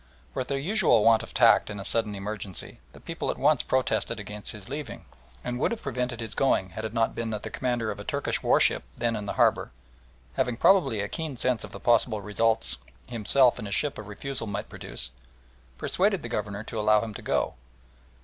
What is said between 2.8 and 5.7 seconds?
the people at once protested against his leaving, and would